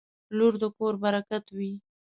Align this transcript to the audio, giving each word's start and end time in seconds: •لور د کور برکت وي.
•لور 0.37 0.53
د 0.61 0.63
کور 0.77 0.93
برکت 1.03 1.45
وي. 1.57 1.71